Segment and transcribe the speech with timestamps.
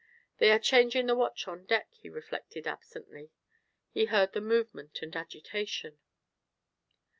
[0.39, 3.29] They are changing the watch on deck, he reflected absently;
[3.91, 5.99] he heard the movement and agitation.